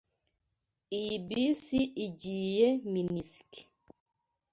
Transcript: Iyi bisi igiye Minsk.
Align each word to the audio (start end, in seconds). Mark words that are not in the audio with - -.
Iyi 0.97 1.15
bisi 1.27 1.79
igiye 2.05 2.67
Minsk. 2.91 3.51